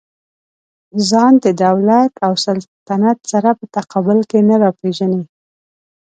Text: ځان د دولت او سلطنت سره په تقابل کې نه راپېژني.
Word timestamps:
ځان 1.09 1.33
د 1.45 1.45
دولت 1.63 2.13
او 2.25 2.33
سلطنت 2.45 3.17
سره 3.31 3.49
په 3.59 3.65
تقابل 3.75 4.19
کې 4.29 4.39
نه 4.49 4.55
راپېژني. 4.63 5.23